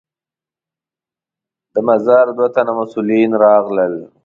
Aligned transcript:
د 1.73 1.75
مزار 1.87 2.25
دوه 2.37 2.47
تنه 2.55 2.71
مسوولین 2.79 3.31
راغلل. 3.45 3.93